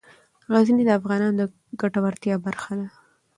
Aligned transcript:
غزني 0.53 0.83
د 0.85 0.91
افغانانو 0.99 1.37
د 1.39 1.41
ګټورتیا 1.81 2.35
برخه 2.45 2.71
ده. 2.79 2.87